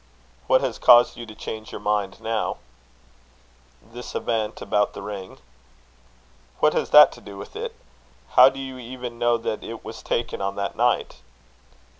"What 0.47 0.61
has 0.61 0.79
caused 0.79 1.15
you 1.15 1.27
to 1.27 1.35
change 1.35 1.71
your 1.71 1.79
mind 1.79 2.19
now?" 2.21 2.57
"This 3.83 4.15
event 4.15 4.59
about 4.59 4.93
the 4.93 5.01
ring." 5.03 5.37
"What 6.59 6.73
has 6.73 6.89
that 6.89 7.11
to 7.11 7.21
do 7.21 7.37
with 7.37 7.55
it? 7.55 7.75
How 8.29 8.49
do 8.49 8.57
you 8.59 8.79
even 8.79 9.19
know 9.19 9.37
that 9.37 9.63
it 9.63 9.85
was 9.85 10.01
taken 10.01 10.41
on 10.41 10.55
that 10.55 10.75
night?" 10.75 11.17